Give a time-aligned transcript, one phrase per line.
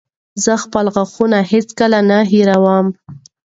[0.43, 2.87] زه خپل غاښونه هېڅکله نه هېروم.